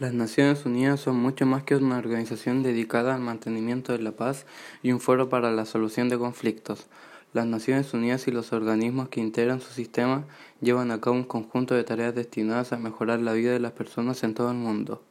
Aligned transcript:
Las 0.00 0.14
Naciones 0.14 0.64
Unidas 0.64 0.98
son 1.00 1.16
mucho 1.16 1.44
más 1.44 1.62
que 1.62 1.76
una 1.76 1.98
organización 1.98 2.62
dedicada 2.62 3.14
al 3.14 3.20
mantenimiento 3.20 3.92
de 3.92 3.98
la 3.98 4.12
paz 4.12 4.46
y 4.82 4.92
un 4.92 5.00
foro 5.00 5.28
para 5.28 5.52
la 5.52 5.66
solución 5.66 6.08
de 6.08 6.16
conflictos. 6.16 6.86
Las 7.34 7.44
Naciones 7.44 7.92
Unidas 7.92 8.26
y 8.26 8.30
los 8.30 8.54
organismos 8.54 9.10
que 9.10 9.20
integran 9.20 9.60
su 9.60 9.74
sistema 9.74 10.24
llevan 10.62 10.90
a 10.90 11.02
cabo 11.02 11.16
un 11.16 11.24
conjunto 11.24 11.74
de 11.74 11.84
tareas 11.84 12.14
destinadas 12.14 12.72
a 12.72 12.78
mejorar 12.78 13.20
la 13.20 13.34
vida 13.34 13.52
de 13.52 13.60
las 13.60 13.72
personas 13.72 14.24
en 14.24 14.32
todo 14.32 14.50
el 14.50 14.56
mundo. 14.56 15.02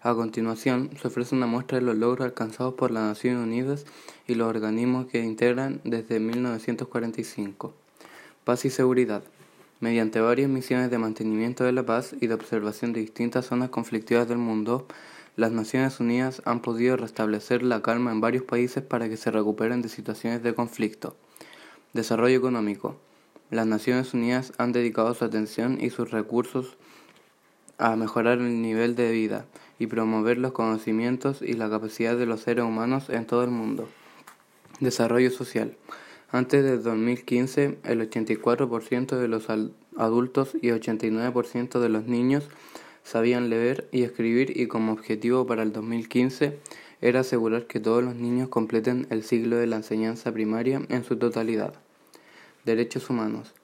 A 0.00 0.14
continuación, 0.14 0.88
se 0.98 1.08
ofrece 1.08 1.34
una 1.34 1.46
muestra 1.46 1.78
de 1.78 1.84
los 1.84 1.96
logros 1.96 2.24
alcanzados 2.24 2.72
por 2.72 2.92
las 2.92 3.02
Naciones 3.02 3.44
Unidas 3.44 3.84
y 4.26 4.36
los 4.36 4.48
organismos 4.48 5.04
que 5.04 5.22
integran 5.22 5.82
desde 5.84 6.18
1945. 6.18 7.74
Paz 8.44 8.64
y 8.64 8.70
seguridad 8.70 9.22
mediante 9.80 10.20
varias 10.20 10.48
misiones 10.48 10.90
de 10.90 10.98
mantenimiento 10.98 11.64
de 11.64 11.72
la 11.72 11.84
paz 11.84 12.14
y 12.20 12.26
de 12.26 12.34
observación 12.34 12.92
de 12.92 13.00
distintas 13.00 13.46
zonas 13.46 13.70
conflictivas 13.70 14.28
del 14.28 14.38
mundo, 14.38 14.86
las 15.36 15.52
Naciones 15.52 16.00
Unidas 16.00 16.42
han 16.44 16.60
podido 16.60 16.96
restablecer 16.96 17.62
la 17.62 17.80
calma 17.80 18.12
en 18.12 18.20
varios 18.20 18.44
países 18.44 18.82
para 18.84 19.08
que 19.08 19.16
se 19.16 19.30
recuperen 19.30 19.80
de 19.80 19.88
situaciones 19.88 20.42
de 20.42 20.54
conflicto. 20.54 21.16
Desarrollo 21.94 22.36
económico. 22.36 22.96
Las 23.50 23.66
Naciones 23.66 24.12
Unidas 24.12 24.52
han 24.58 24.72
dedicado 24.72 25.14
su 25.14 25.24
atención 25.24 25.78
y 25.80 25.90
sus 25.90 26.10
recursos 26.10 26.76
a 27.78 27.96
mejorar 27.96 28.38
el 28.38 28.60
nivel 28.60 28.94
de 28.94 29.10
vida 29.10 29.46
y 29.78 29.86
promover 29.86 30.36
los 30.36 30.52
conocimientos 30.52 31.40
y 31.40 31.54
la 31.54 31.70
capacidad 31.70 32.16
de 32.16 32.26
los 32.26 32.42
seres 32.42 32.64
humanos 32.64 33.08
en 33.08 33.26
todo 33.26 33.42
el 33.42 33.50
mundo. 33.50 33.88
Desarrollo 34.78 35.30
social. 35.30 35.74
Antes 36.32 36.62
de 36.62 36.78
2015, 36.78 37.78
el 37.82 38.08
84% 38.08 39.18
de 39.18 39.26
los 39.26 39.48
adultos 39.96 40.52
y 40.62 40.68
89% 40.68 41.80
de 41.80 41.88
los 41.88 42.06
niños 42.06 42.48
sabían 43.02 43.50
leer 43.50 43.88
y 43.90 44.04
escribir 44.04 44.56
y 44.56 44.68
como 44.68 44.92
objetivo 44.92 45.44
para 45.46 45.64
el 45.64 45.72
2015 45.72 46.56
era 47.00 47.20
asegurar 47.20 47.66
que 47.66 47.80
todos 47.80 48.04
los 48.04 48.14
niños 48.14 48.48
completen 48.48 49.08
el 49.10 49.24
ciclo 49.24 49.56
de 49.56 49.66
la 49.66 49.76
enseñanza 49.76 50.30
primaria 50.32 50.82
en 50.88 51.02
su 51.02 51.16
totalidad. 51.16 51.74
Derechos 52.64 53.10
humanos. 53.10 53.54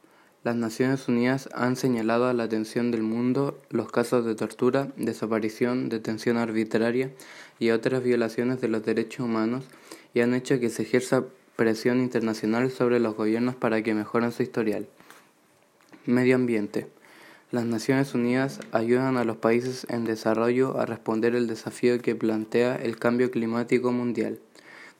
Las 0.42 0.56
Naciones 0.56 1.06
Unidas 1.06 1.48
han 1.54 1.76
señalado 1.76 2.26
a 2.26 2.32
la 2.32 2.44
atención 2.44 2.90
del 2.90 3.02
mundo 3.02 3.60
los 3.70 3.92
casos 3.92 4.24
de 4.24 4.34
tortura, 4.34 4.92
desaparición, 4.96 5.88
detención 5.88 6.36
arbitraria 6.36 7.12
y 7.60 7.70
otras 7.70 8.02
violaciones 8.02 8.60
de 8.60 8.68
los 8.68 8.84
derechos 8.84 9.20
humanos 9.20 9.64
y 10.14 10.20
han 10.20 10.34
hecho 10.34 10.58
que 10.58 10.70
se 10.70 10.82
ejerza 10.82 11.24
presión 11.56 12.00
internacional 12.00 12.70
sobre 12.70 13.00
los 13.00 13.16
gobiernos 13.16 13.56
para 13.56 13.82
que 13.82 13.94
mejoren 13.94 14.30
su 14.30 14.42
historial. 14.42 14.86
Medio 16.04 16.36
ambiente. 16.36 16.86
Las 17.50 17.64
Naciones 17.64 18.14
Unidas 18.14 18.60
ayudan 18.72 19.16
a 19.16 19.24
los 19.24 19.38
países 19.38 19.86
en 19.88 20.04
desarrollo 20.04 20.78
a 20.78 20.86
responder 20.86 21.34
el 21.34 21.46
desafío 21.46 22.00
que 22.00 22.14
plantea 22.14 22.76
el 22.76 22.98
cambio 22.98 23.30
climático 23.30 23.90
mundial. 23.90 24.38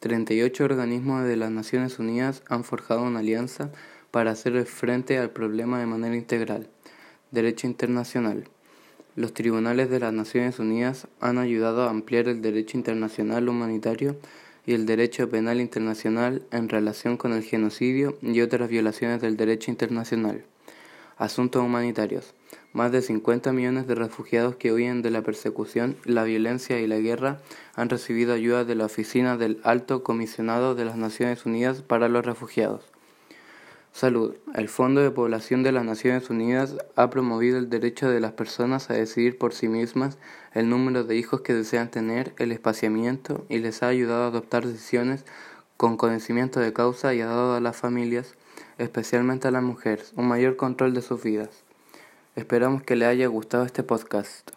38 0.00 0.64
organismos 0.64 1.24
de 1.24 1.36
las 1.36 1.50
Naciones 1.50 1.98
Unidas 1.98 2.42
han 2.48 2.64
forjado 2.64 3.02
una 3.02 3.20
alianza 3.20 3.70
para 4.10 4.30
hacer 4.30 4.64
frente 4.64 5.18
al 5.18 5.30
problema 5.30 5.78
de 5.78 5.86
manera 5.86 6.16
integral. 6.16 6.68
Derecho 7.30 7.66
internacional. 7.66 8.48
Los 9.16 9.34
tribunales 9.34 9.90
de 9.90 10.00
las 10.00 10.12
Naciones 10.12 10.58
Unidas 10.58 11.08
han 11.20 11.38
ayudado 11.38 11.82
a 11.82 11.90
ampliar 11.90 12.28
el 12.28 12.42
derecho 12.42 12.76
internacional 12.76 13.48
humanitario 13.48 14.16
y 14.66 14.74
el 14.74 14.84
derecho 14.84 15.30
penal 15.30 15.60
internacional 15.60 16.42
en 16.50 16.68
relación 16.68 17.16
con 17.16 17.32
el 17.32 17.44
genocidio 17.44 18.18
y 18.20 18.40
otras 18.40 18.68
violaciones 18.68 19.20
del 19.20 19.36
derecho 19.36 19.70
internacional. 19.70 20.44
Asuntos 21.16 21.62
humanitarios. 21.62 22.34
Más 22.72 22.92
de 22.92 23.00
50 23.00 23.52
millones 23.52 23.86
de 23.86 23.94
refugiados 23.94 24.56
que 24.56 24.72
huyen 24.72 25.00
de 25.00 25.10
la 25.10 25.22
persecución, 25.22 25.96
la 26.04 26.24
violencia 26.24 26.78
y 26.78 26.86
la 26.86 26.98
guerra 26.98 27.40
han 27.74 27.88
recibido 27.88 28.34
ayuda 28.34 28.64
de 28.64 28.74
la 28.74 28.84
Oficina 28.84 29.38
del 29.38 29.60
Alto 29.62 30.02
Comisionado 30.02 30.74
de 30.74 30.84
las 30.84 30.96
Naciones 30.96 31.46
Unidas 31.46 31.80
para 31.80 32.08
los 32.08 32.26
Refugiados. 32.26 32.95
Salud. 33.96 34.34
El 34.54 34.68
Fondo 34.68 35.00
de 35.00 35.10
Población 35.10 35.62
de 35.62 35.72
las 35.72 35.82
Naciones 35.82 36.28
Unidas 36.28 36.76
ha 36.96 37.08
promovido 37.08 37.56
el 37.56 37.70
derecho 37.70 38.10
de 38.10 38.20
las 38.20 38.32
personas 38.32 38.90
a 38.90 38.92
decidir 38.92 39.38
por 39.38 39.54
sí 39.54 39.68
mismas 39.68 40.18
el 40.52 40.68
número 40.68 41.02
de 41.02 41.16
hijos 41.16 41.40
que 41.40 41.54
desean 41.54 41.90
tener, 41.90 42.34
el 42.36 42.52
espaciamiento 42.52 43.46
y 43.48 43.56
les 43.56 43.82
ha 43.82 43.88
ayudado 43.88 44.24
a 44.24 44.26
adoptar 44.26 44.66
decisiones 44.66 45.24
con 45.78 45.96
conocimiento 45.96 46.60
de 46.60 46.74
causa 46.74 47.14
y 47.14 47.22
ha 47.22 47.26
dado 47.26 47.54
a 47.54 47.60
las 47.62 47.78
familias, 47.78 48.34
especialmente 48.76 49.48
a 49.48 49.50
las 49.50 49.62
mujeres, 49.62 50.12
un 50.14 50.28
mayor 50.28 50.56
control 50.56 50.92
de 50.92 51.00
sus 51.00 51.22
vidas. 51.22 51.64
Esperamos 52.34 52.82
que 52.82 52.96
le 52.96 53.06
haya 53.06 53.28
gustado 53.28 53.64
este 53.64 53.82
podcast. 53.82 54.50